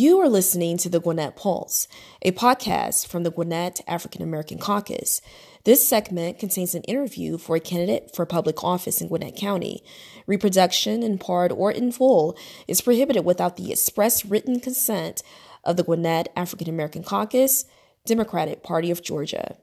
[0.00, 1.88] You are listening to the Gwinnett Pulse,
[2.22, 5.20] a podcast from the Gwinnett African American Caucus.
[5.64, 9.82] This segment contains an interview for a candidate for public office in Gwinnett County.
[10.28, 12.38] Reproduction in part or in full
[12.68, 15.24] is prohibited without the express written consent
[15.64, 17.64] of the Gwinnett African American Caucus,
[18.06, 19.56] Democratic Party of Georgia.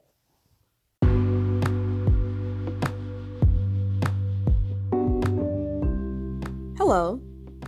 [6.77, 7.21] Hello,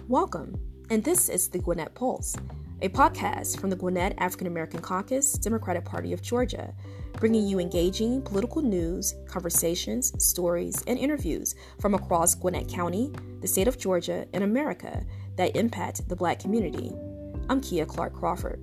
[0.10, 2.36] welcome, and this is the Gwinnett Pulse,
[2.82, 6.74] a podcast from the Gwinnett African American Caucus, Democratic Party of Georgia,
[7.14, 13.68] bringing you engaging political news, conversations, stories, and interviews from across Gwinnett County, the state
[13.68, 15.04] of Georgia, and America
[15.36, 16.92] that impact the Black community.
[17.50, 18.62] I'm Kia Clark Crawford.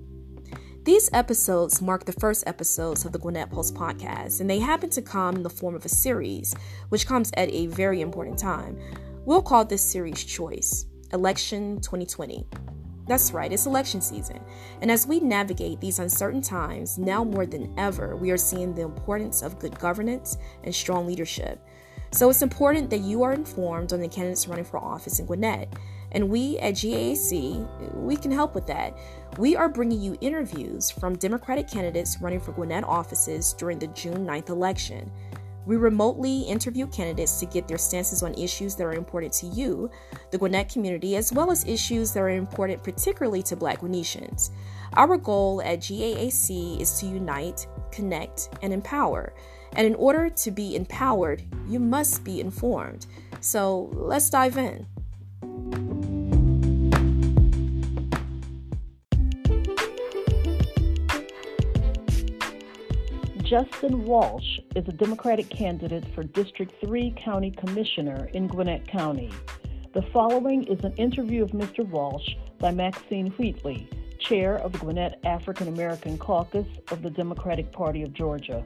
[0.83, 5.01] These episodes mark the first episodes of the Gwinnett Pulse podcast, and they happen to
[5.01, 6.55] come in the form of a series,
[6.89, 8.79] which comes at a very important time
[9.25, 12.45] We'll call this series Choice Election 2020.
[13.07, 14.39] That's right, it's election season.
[14.81, 18.81] And as we navigate these uncertain times, now more than ever, we are seeing the
[18.81, 21.61] importance of good governance and strong leadership.
[22.11, 25.67] So it's important that you are informed on the candidates running for office in Gwinnett.
[26.13, 28.97] And we at GAAC, we can help with that.
[29.37, 34.25] We are bringing you interviews from Democratic candidates running for Gwinnett offices during the June
[34.25, 35.11] 9th election.
[35.65, 39.89] We remotely interview candidates to get their stances on issues that are important to you,
[40.31, 44.51] the Gwinnett community, as well as issues that are important particularly to Black Gwinnetians.
[44.93, 49.33] Our goal at GAAC is to unite, connect, and empower.
[49.75, 53.07] And in order to be empowered, you must be informed.
[53.41, 54.85] So let's dive in.
[63.45, 69.31] Justin Walsh is a Democratic candidate for District 3 County Commissioner in Gwinnett County.
[69.93, 71.87] The following is an interview of Mr.
[71.87, 72.27] Walsh
[72.57, 73.87] by Maxine Wheatley,
[74.19, 78.65] Chair of the Gwinnett African American Caucus of the Democratic Party of Georgia.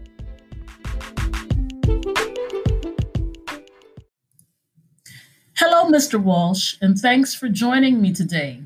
[5.58, 6.24] Hello, Mr.
[6.24, 8.64] Walsh, and thanks for joining me today.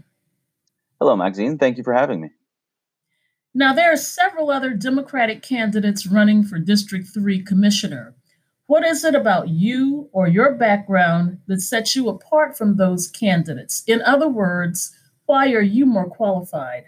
[1.00, 1.58] Hello, Maxine.
[1.58, 2.30] Thank you for having me.
[3.56, 8.16] Now, there are several other Democratic candidates running for District 3 Commissioner.
[8.66, 13.84] What is it about you or your background that sets you apart from those candidates?
[13.86, 16.86] In other words, why are you more qualified?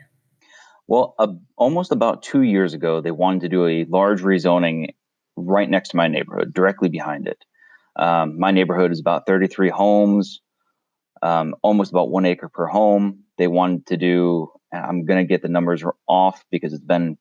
[0.87, 4.87] Well, uh, almost about two years ago, they wanted to do a large rezoning
[5.35, 7.45] right next to my neighborhood, directly behind it.
[7.95, 10.41] Um, my neighborhood is about 33 homes,
[11.21, 13.23] um, almost about one acre per home.
[13.37, 17.17] They wanted to do I'm going to get the numbers off because it's been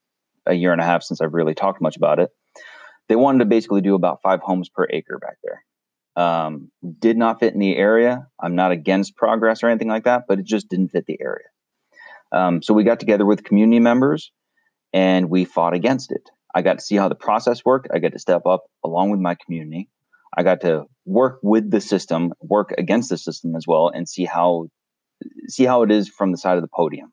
[0.47, 2.31] a year and a half since I've really talked much about it.
[3.09, 5.65] They wanted to basically do about five homes per acre back there.
[6.16, 8.26] Um, did not fit in the area.
[8.41, 11.47] I'm not against progress or anything like that, but it just didn't fit the area.
[12.32, 14.32] Um, so we got together with community members
[14.92, 16.31] and we fought against it.
[16.54, 17.88] I got to see how the process worked.
[17.92, 19.88] I got to step up along with my community.
[20.36, 24.25] I got to work with the system, work against the system as well, and see
[24.25, 24.69] how
[25.48, 27.12] see how it is from the side of the podium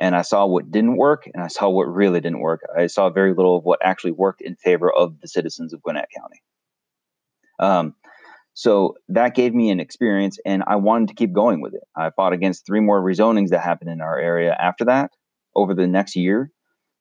[0.00, 2.62] and I saw what didn't work and I saw what really didn't work.
[2.76, 6.08] I saw very little of what actually worked in favor of the citizens of Gwinnett
[6.16, 6.42] County.
[7.60, 7.94] Um,
[8.54, 11.82] so that gave me an experience and I wanted to keep going with it.
[11.94, 15.10] I fought against three more rezonings that happened in our area after that
[15.54, 16.50] over the next year.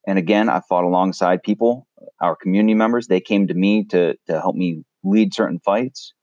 [0.06, 1.88] And again, I fought alongside people,
[2.22, 3.08] our community members.
[3.08, 6.14] They came to me to, to help me lead certain fights.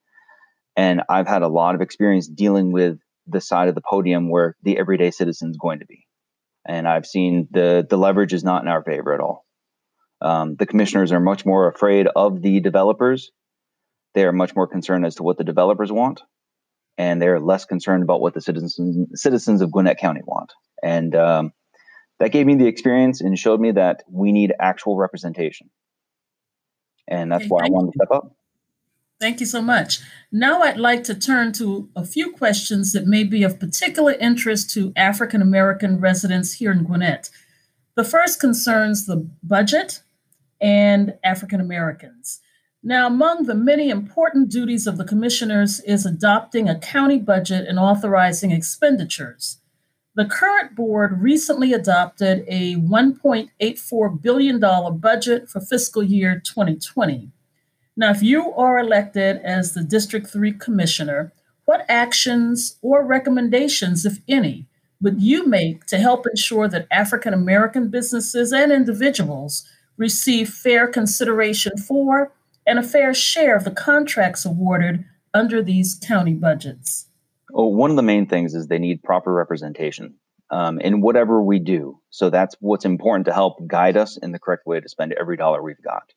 [0.77, 4.57] And I've had a lot of experience dealing with the side of the podium where
[4.63, 6.06] the everyday citizen is going to be
[6.67, 9.45] and I've seen the the leverage is not in our favor at all.
[10.21, 13.31] Um, the commissioners are much more afraid of the developers.
[14.15, 16.23] They are much more concerned as to what the developers want,
[16.99, 18.79] and they're less concerned about what the citizens
[19.15, 20.53] citizens of Gwinnett County want.
[20.83, 21.53] And um,
[22.19, 25.71] that gave me the experience and showed me that we need actual representation.
[27.09, 28.36] And that's why I wanted to step up.
[29.19, 30.01] Thank you so much.
[30.31, 34.71] Now I'd like to turn to a few questions that may be of particular interest
[34.75, 37.31] to African American residents here in Gwinnett.
[37.95, 40.03] The first concerns the budget
[40.61, 42.41] and African Americans.
[42.83, 47.79] Now, among the many important duties of the commissioners is adopting a county budget and
[47.79, 49.59] authorizing expenditures.
[50.15, 54.61] The current board recently adopted a $1.84 billion
[54.99, 57.33] budget for fiscal year 2020.
[57.97, 61.33] Now, if you are elected as the District 3 Commissioner,
[61.65, 64.67] what actions or recommendations, if any,
[65.01, 69.67] would you make to help ensure that African American businesses and individuals
[69.97, 72.33] receive fair consideration for
[72.67, 77.07] and a fair share of the contracts awarded under these county budgets?
[77.51, 80.15] Well, one of the main things is they need proper representation.
[80.51, 82.01] um, in whatever we do.
[82.11, 85.37] So that's what's important to help guide us in the correct way to spend every
[85.37, 86.13] dollar we've got.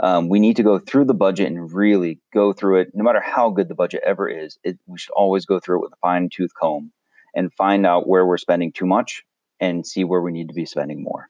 [0.00, 2.92] Um, we need to go through the budget and really go through it.
[2.94, 5.82] No matter how good the budget ever is, it, we should always go through it
[5.82, 6.92] with a fine tooth comb
[7.34, 9.24] and find out where we're spending too much
[9.60, 11.28] and see where we need to be spending more.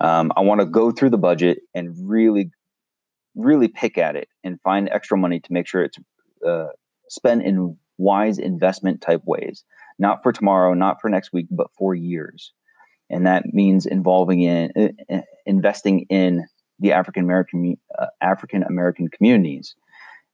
[0.00, 2.50] Um, I want to go through the budget and really,
[3.34, 5.98] really pick at it and find extra money to make sure it's
[6.46, 6.68] uh,
[7.08, 9.64] spent in wise investment type ways,
[9.98, 12.52] not for tomorrow, not for next week, but for years.
[13.08, 14.96] And that means involving in
[15.46, 16.46] investing in
[16.82, 19.74] the African American uh, African American communities,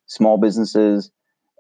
[0.07, 1.11] small businesses,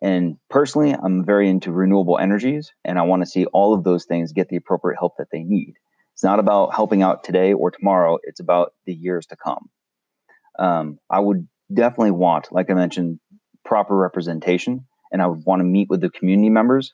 [0.00, 4.04] and personally, I'm very into renewable energies, and I want to see all of those
[4.04, 5.74] things get the appropriate help that they need.
[6.14, 9.68] It's not about helping out today or tomorrow, it's about the years to come.
[10.58, 13.20] Um, I would definitely want, like I mentioned,
[13.64, 16.92] proper representation, and I would want to meet with the community members.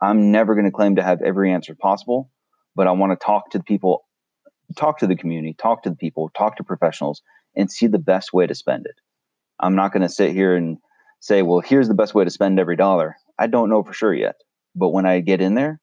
[0.00, 2.30] I'm never going to claim to have every answer possible,
[2.74, 4.04] but I want to talk to the people,
[4.76, 7.22] talk to the community, talk to the people, talk to professionals,
[7.56, 8.96] and see the best way to spend it.
[9.60, 10.78] I'm not going to sit here and
[11.20, 13.16] say, well, here's the best way to spend every dollar.
[13.38, 14.36] I don't know for sure yet.
[14.74, 15.80] But when I get in there,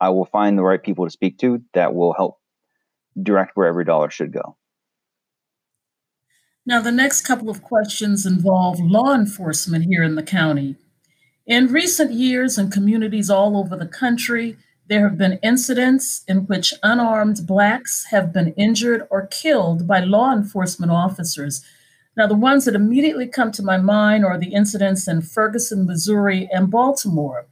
[0.00, 2.38] I will find the right people to speak to that will help
[3.20, 4.56] direct where every dollar should go.
[6.66, 10.76] Now, the next couple of questions involve law enforcement here in the county.
[11.46, 14.56] In recent years, in communities all over the country,
[14.88, 20.32] there have been incidents in which unarmed Blacks have been injured or killed by law
[20.32, 21.64] enforcement officers
[22.16, 26.48] now, the ones that immediately come to my mind are the incidents in Ferguson, Missouri,
[26.50, 27.46] and Baltimore.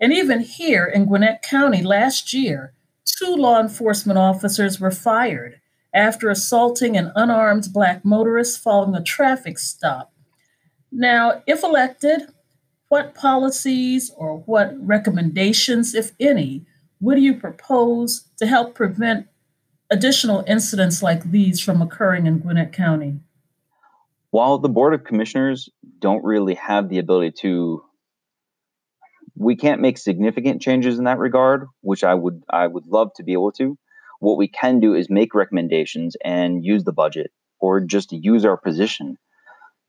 [0.00, 2.72] And even here in Gwinnett County last year,
[3.04, 5.60] two law enforcement officers were fired
[5.94, 10.12] after assaulting an unarmed Black motorist following a traffic stop.
[10.90, 12.22] Now, if elected,
[12.88, 16.64] what policies or what recommendations, if any,
[17.00, 19.28] would you propose to help prevent
[19.90, 23.20] additional incidents like these from occurring in Gwinnett County?
[24.30, 25.68] while the board of commissioners
[25.98, 27.82] don't really have the ability to
[29.34, 33.22] we can't make significant changes in that regard which i would i would love to
[33.22, 33.76] be able to.
[34.20, 37.30] What we can do is make recommendations and use the budget
[37.60, 39.16] or just use our position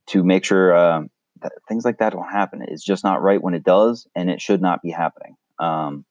[0.09, 1.01] to make sure uh,
[1.41, 2.63] that things like that don't happen.
[2.67, 5.35] It's just not right when it does and it should not be happening.
[5.57, 6.05] Um,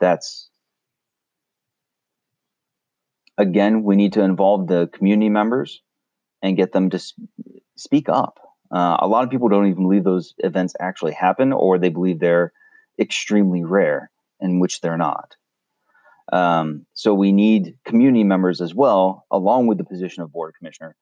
[0.00, 0.48] that's
[3.36, 5.82] again we need to involve the community members
[6.42, 7.00] and get them to
[7.76, 8.38] speak up.
[8.70, 12.20] Uh, a lot of people don't even believe those events actually happen, or they believe
[12.20, 12.52] they're
[12.98, 14.10] extremely rare,
[14.40, 15.36] in which they're not.
[16.32, 20.94] Um, so we need community members as well, along with the position of board commissioner,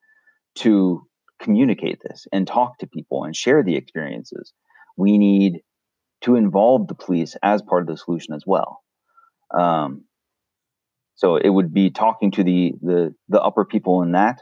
[0.57, 1.07] to
[1.41, 4.53] communicate this and talk to people and share the experiences.
[4.97, 5.63] We need
[6.23, 8.81] to involve the police as part of the solution as well.
[9.51, 10.05] Um,
[11.17, 14.41] so it would be talking to the the the upper people in that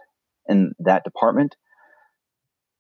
[0.49, 1.57] in that department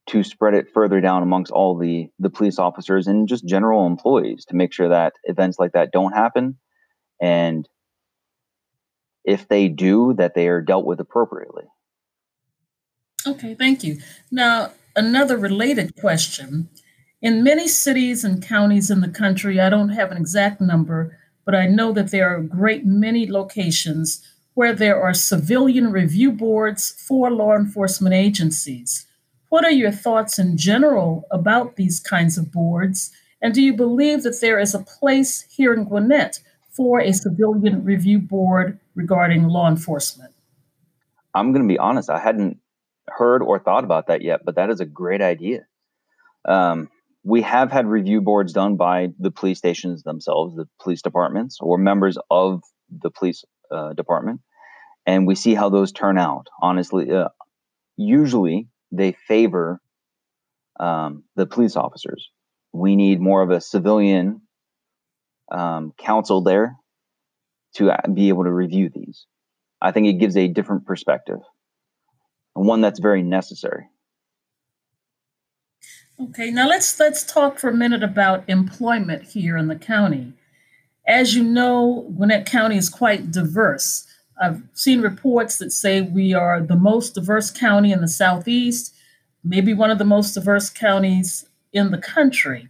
[0.06, 4.44] to spread it further down amongst all the the police officers and just general employees
[4.47, 6.59] to make sure that events like that don't happen.
[7.23, 7.69] And
[9.25, 11.65] if they do that they are dealt with appropriately.
[13.27, 13.98] Okay thank you.
[14.31, 16.69] Now another related question.
[17.22, 21.55] In many cities and counties in the country i don't have an exact number but
[21.55, 24.22] i know that there are a great many locations
[24.55, 29.06] where there are civilian review boards for law enforcement agencies.
[29.48, 33.10] What are your thoughts in general about these kinds of boards?
[33.43, 37.84] And do you believe that there is a place here in Gwinnett for a civilian
[37.84, 40.32] review board regarding law enforcement?
[41.34, 42.58] I'm going to be honest, I hadn't
[43.08, 45.67] heard or thought about that yet, but that is a great idea.
[46.44, 46.91] Um,
[47.24, 51.78] we have had review boards done by the police stations themselves, the police departments, or
[51.78, 54.40] members of the police uh, department,
[55.06, 56.48] and we see how those turn out.
[56.60, 57.28] Honestly, uh,
[57.96, 59.81] usually they favor
[60.78, 62.31] um, the police officers.
[62.72, 64.43] We need more of a civilian
[65.50, 66.76] um, counsel there
[67.76, 69.26] to uh, be able to review these.
[69.81, 71.38] I think it gives a different perspective,
[72.54, 73.88] and one that's very necessary.
[76.21, 80.33] Okay, now let's let's talk for a minute about employment here in the county.
[81.09, 84.06] As you know, Gwinnett County is quite diverse.
[84.41, 88.94] I've seen reports that say we are the most diverse county in the Southeast,
[89.43, 92.69] maybe one of the most diverse counties in the country.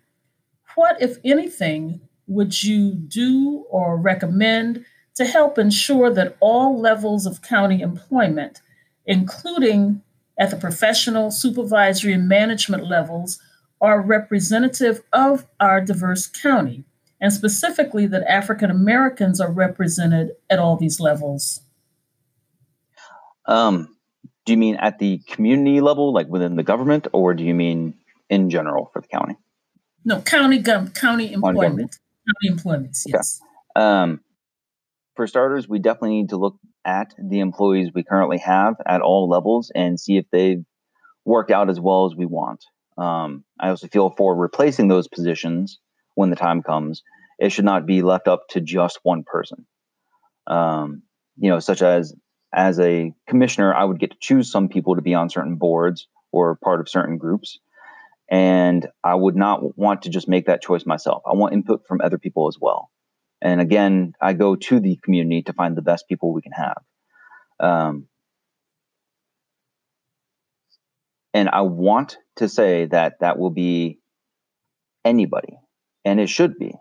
[0.74, 4.86] What, if anything, would you do or recommend
[5.16, 8.62] to help ensure that all levels of county employment,
[9.04, 10.02] including
[10.38, 13.38] at the professional, supervisory, and management levels,
[13.80, 16.84] are representative of our diverse county?
[17.24, 21.62] and specifically that African Americans are represented at all these levels?
[23.46, 23.96] Um,
[24.44, 27.94] do you mean at the community level, like within the government, or do you mean
[28.28, 29.36] in general for the county?
[30.04, 31.98] No, county gov- county employment.
[32.26, 33.40] County employments, yes.
[33.74, 33.82] Okay.
[33.86, 34.20] Um,
[35.16, 39.28] for starters, we definitely need to look at the employees we currently have at all
[39.28, 40.64] levels and see if they've
[41.24, 42.64] worked out as well as we want.
[42.96, 45.78] Um, I also feel for replacing those positions
[46.14, 47.02] when the time comes,
[47.38, 49.66] it should not be left up to just one person.
[50.46, 51.02] Um,
[51.36, 52.14] you know, such as
[52.54, 56.06] as a commissioner, I would get to choose some people to be on certain boards
[56.30, 57.58] or part of certain groups.
[58.30, 61.22] And I would not want to just make that choice myself.
[61.26, 62.90] I want input from other people as well.
[63.44, 66.82] And again, I go to the community to find the best people we can have.
[67.60, 68.08] Um,
[71.34, 74.00] and I want to say that that will be
[75.04, 75.58] anybody,
[76.06, 76.72] and it should be.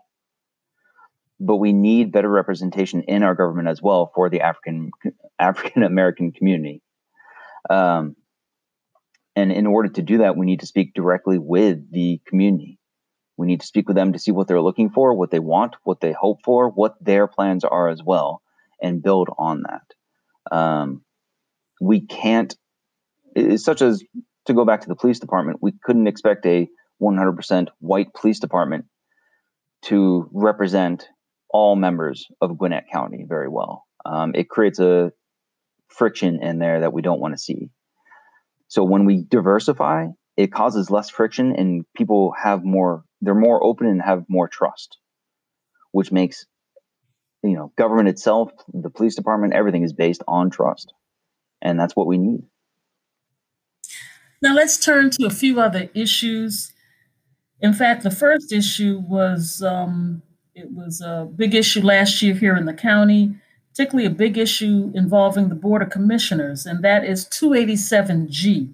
[1.38, 4.90] But we need better representation in our government as well for the African
[5.38, 6.80] African American community.
[7.68, 8.16] Um,
[9.36, 12.78] and in order to do that, we need to speak directly with the community.
[13.36, 15.76] We need to speak with them to see what they're looking for, what they want,
[15.82, 18.42] what they hope for, what their plans are as well,
[18.80, 20.56] and build on that.
[20.56, 21.02] Um,
[21.80, 22.54] we can't,
[23.56, 24.02] such as
[24.46, 26.68] to go back to the police department, we couldn't expect a
[27.02, 28.86] 100% white police department
[29.82, 31.08] to represent
[31.50, 33.84] all members of Gwinnett County very well.
[34.04, 35.12] Um, it creates a
[35.88, 37.70] friction in there that we don't want to see.
[38.68, 43.86] So when we diversify, it causes less friction and people have more they're more open
[43.86, 44.98] and have more trust
[45.94, 46.46] which makes
[47.44, 50.92] you know government itself the police department everything is based on trust.
[51.62, 52.42] And that's what we need.
[54.42, 56.72] Now let's turn to a few other issues.
[57.60, 60.22] In fact the first issue was um,
[60.54, 63.36] it was a big issue last year here in the county
[63.70, 68.72] particularly a big issue involving the board of commissioners and that is 287g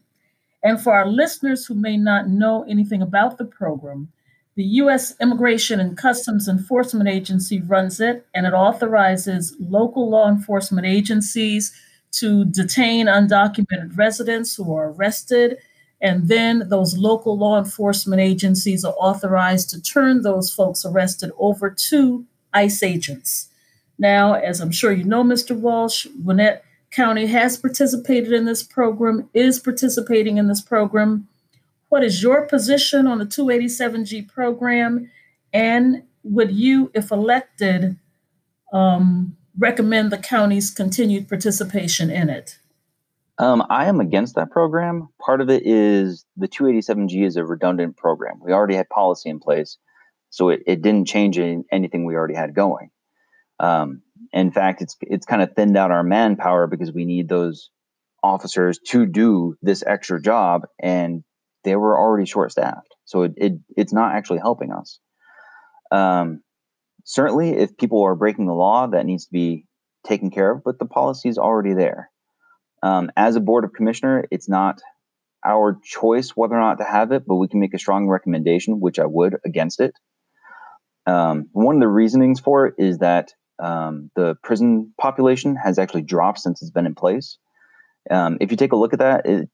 [0.63, 4.13] and for our listeners who may not know anything about the program,
[4.57, 5.15] the U.S.
[5.21, 11.73] Immigration and Customs Enforcement Agency runs it, and it authorizes local law enforcement agencies
[12.13, 15.59] to detain undocumented residents who are arrested.
[16.03, 21.71] And then those local law enforcement agencies are authorized to turn those folks arrested over
[21.71, 23.49] to ICE agents.
[23.99, 25.57] Now, as I'm sure you know, Mr.
[25.57, 31.29] Walsh, Gwinnett County has participated in this program, is participating in this program.
[31.89, 35.11] What is your position on the 287G program?
[35.53, 37.97] And would you, if elected,
[38.73, 42.59] um, recommend the county's continued participation in it?
[43.39, 45.09] Um, I am against that program.
[45.19, 48.39] Part of it is the 287G is a redundant program.
[48.43, 49.79] We already had policy in place,
[50.29, 52.91] so it, it didn't change anything we already had going.
[53.59, 57.71] Um, in fact, it's it's kind of thinned out our manpower because we need those
[58.23, 61.25] officers to do this extra job, and
[61.65, 62.95] they were already short staffed.
[63.05, 64.99] So it, it it's not actually helping us.
[65.91, 66.43] Um,
[67.05, 69.67] certainly, if people are breaking the law, that needs to be
[70.07, 70.63] taken care of.
[70.65, 72.11] But the policy is already there.
[72.83, 74.81] Um, as a board of commissioner, it's not
[75.45, 78.81] our choice whether or not to have it, but we can make a strong recommendation,
[78.81, 79.95] which I would against it.
[81.07, 86.03] Um, one of the reasonings for it is that um, the prison population has actually
[86.03, 87.39] dropped since it's been in place.
[88.11, 89.49] Um, if you take a look at that, it,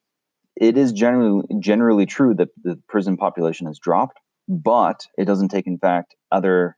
[0.57, 5.67] it is generally generally true that the prison population has dropped, but it doesn't take
[5.67, 6.77] in fact other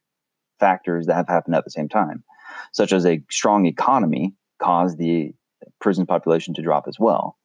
[0.58, 2.25] factors that have happened at the same time,
[2.73, 5.32] such as a strong economy caused the
[5.80, 7.37] prison population to drop as well.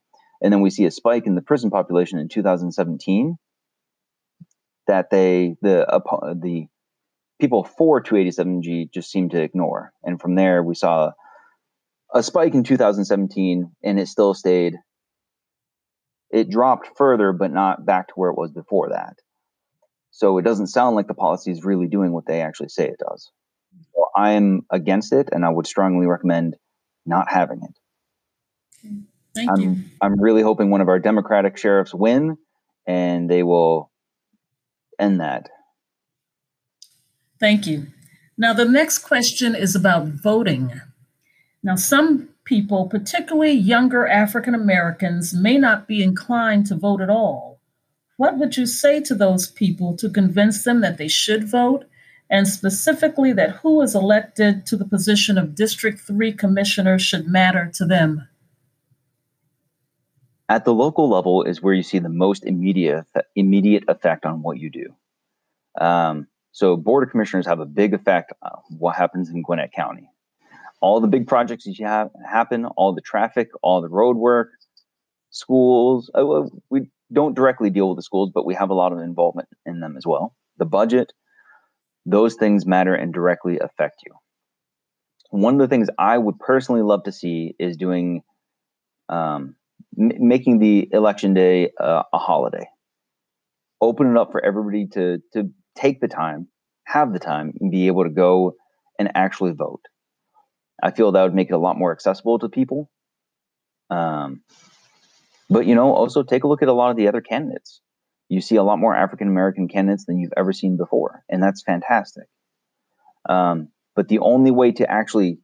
[0.41, 3.37] And then we see a spike in the prison population in 2017
[4.87, 6.67] that they the uh, the
[7.43, 9.91] people for 287G just seemed to ignore.
[10.01, 11.11] And from there, we saw
[12.13, 14.75] a spike in 2017, and it still stayed.
[16.31, 19.15] It dropped further, but not back to where it was before that.
[20.11, 23.01] So it doesn't sound like the policy is really doing what they actually say it
[23.09, 23.29] does.
[23.93, 26.55] So I'm against it, and I would strongly recommend
[27.05, 28.89] not having it.
[29.35, 29.75] Thank I'm, you.
[30.01, 32.37] I'm really hoping one of our Democratic sheriffs win,
[32.87, 33.91] and they will
[34.97, 35.49] end that.
[37.43, 37.87] Thank you.
[38.37, 40.79] Now, the next question is about voting.
[41.61, 47.59] Now, some people, particularly younger African Americans, may not be inclined to vote at all.
[48.15, 51.83] What would you say to those people to convince them that they should vote,
[52.29, 57.69] and specifically that who is elected to the position of District 3 Commissioner should matter
[57.73, 58.25] to them?
[60.47, 64.59] At the local level is where you see the most immediate immediate effect on what
[64.59, 64.95] you do.
[65.77, 70.09] Um, So board of commissioners have a big effect on what happens in Gwinnett County.
[70.81, 74.49] All the big projects that you have happen, all the traffic, all the road work,
[75.31, 76.11] schools.
[76.13, 79.49] Uh, we don't directly deal with the schools, but we have a lot of involvement
[79.65, 80.35] in them as well.
[80.57, 81.11] The budget,
[82.05, 84.13] those things matter and directly affect you.
[85.31, 88.21] One of the things I would personally love to see is doing,
[89.09, 89.55] um,
[89.99, 92.67] m- making the election day uh, a holiday.
[93.81, 96.47] Open it up for everybody to to take the time,
[96.85, 98.55] have the time, and be able to go
[98.99, 99.81] and actually vote.
[100.81, 102.89] I feel that would make it a lot more accessible to people.
[103.89, 104.41] Um,
[105.49, 107.81] but you know, also take a look at a lot of the other candidates.
[108.29, 111.61] You see a lot more African American candidates than you've ever seen before, and that's
[111.61, 112.25] fantastic.
[113.27, 115.39] Um, but the only way to actually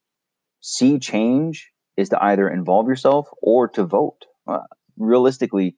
[0.62, 4.26] see change is to either involve yourself or to vote.
[4.48, 4.60] Uh,
[4.98, 5.78] realistically,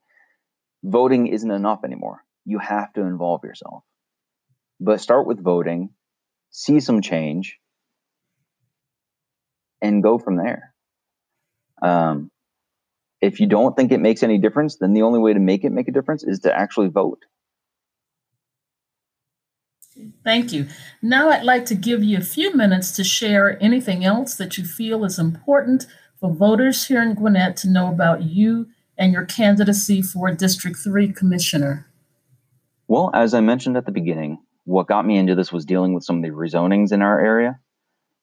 [0.84, 2.24] voting isn't enough anymore.
[2.46, 3.84] You have to involve yourself.
[4.84, 5.92] But start with voting,
[6.50, 7.60] see some change,
[9.80, 10.74] and go from there.
[11.84, 12.32] Um,
[13.22, 15.72] if you don't think it makes any difference, then the only way to make it
[15.72, 17.20] make a difference is to actually vote.
[20.24, 20.68] Thank you.
[21.02, 24.66] Now I'd like to give you a few minutes to share anything else that you
[24.66, 25.86] feel is important
[26.20, 31.14] for voters here in Gwinnett to know about you and your candidacy for District 3
[31.14, 31.88] Commissioner.
[32.88, 36.04] Well, as I mentioned at the beginning, what got me into this was dealing with
[36.04, 37.60] some of the rezonings in our area.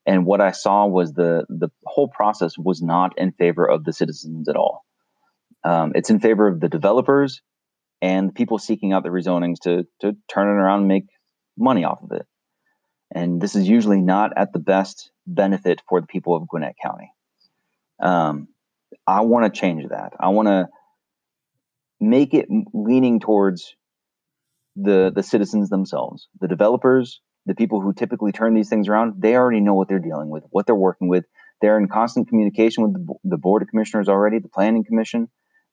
[0.07, 3.93] And what I saw was the the whole process was not in favor of the
[3.93, 4.85] citizens at all.
[5.65, 7.43] Um, it's in favor of the developers
[8.01, 11.07] and people seeking out the rezonings to to turn it around and make
[11.59, 12.27] money off of it.
[13.15, 17.11] And this is usually not at the best benefit for the people of Gwinnett County.
[18.01, 18.49] Um,
[19.07, 20.13] I want to change that.
[20.21, 20.69] I want to
[22.01, 23.75] make it leaning towards
[24.77, 29.15] the the citizens themselves, the developers, the people who typically turn these things around.
[29.21, 31.25] They already know what they're dealing with, what they're working with.
[31.61, 35.29] They're in constant communication with the, the board of commissioners already, the planning commission.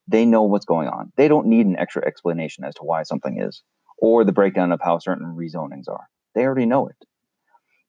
[0.07, 1.11] They know what's going on.
[1.17, 3.63] They don't need an extra explanation as to why something is
[3.97, 6.07] or the breakdown of how certain rezonings are.
[6.33, 6.95] They already know it.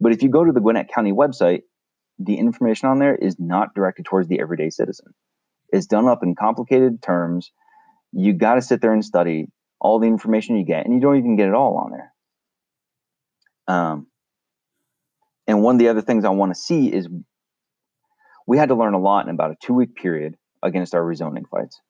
[0.00, 1.62] But if you go to the Gwinnett County website,
[2.18, 5.14] the information on there is not directed towards the everyday citizen.
[5.70, 7.50] It's done up in complicated terms.
[8.12, 9.48] You got to sit there and study
[9.86, 12.12] all the information you get, and you don't even get it all on there.
[13.68, 14.08] Um,
[15.46, 17.08] and one of the other things I want to see is
[18.48, 21.48] we had to learn a lot in about a two week period against our rezoning
[21.48, 21.80] fights.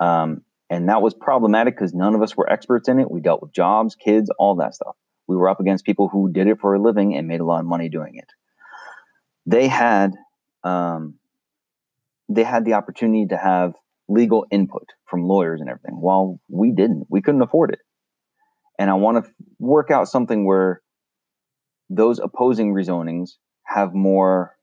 [0.00, 3.10] Um, and that was problematic because none of us were experts in it.
[3.10, 4.96] We dealt with jobs, kids, all that stuff.
[5.26, 7.60] We were up against people who did it for a living and made a lot
[7.60, 8.30] of money doing it.
[9.44, 10.14] They had
[10.64, 11.16] um,
[12.30, 13.74] they had the opportunity to have
[14.08, 16.00] legal input from lawyers and everything.
[16.00, 17.80] While we didn't, we couldn't afford it.
[18.78, 20.82] And I want to work out something where
[21.90, 23.32] those opposing rezonings
[23.64, 24.54] have more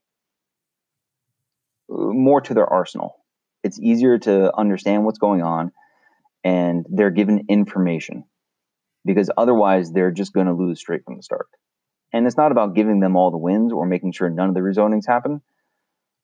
[1.91, 3.15] uh, more to their arsenal.
[3.63, 5.71] It's easier to understand what's going on
[6.43, 8.25] and they're given information
[9.03, 11.47] because otherwise they're just going to lose straight from the start.
[12.13, 14.61] And it's not about giving them all the wins or making sure none of the
[14.61, 15.41] rezonings happen,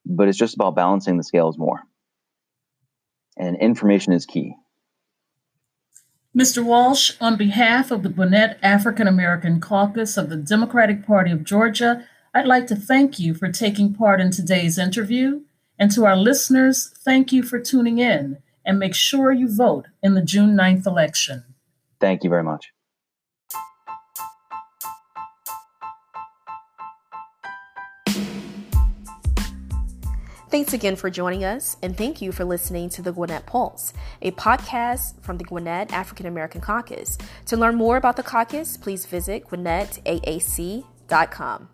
[0.05, 1.81] but it's just about balancing the scales more.
[3.37, 4.55] And information is key.
[6.35, 6.63] Mr.
[6.63, 12.07] Walsh, on behalf of the Gwinnett African American Caucus of the Democratic Party of Georgia,
[12.33, 15.41] I'd like to thank you for taking part in today's interview.
[15.77, 20.13] And to our listeners, thank you for tuning in and make sure you vote in
[20.13, 21.43] the June 9th election.
[21.99, 22.71] Thank you very much.
[30.51, 34.31] Thanks again for joining us, and thank you for listening to the Gwinnett Pulse, a
[34.31, 37.17] podcast from the Gwinnett African American Caucus.
[37.45, 41.69] To learn more about the caucus, please visit GwinnettAAC.com.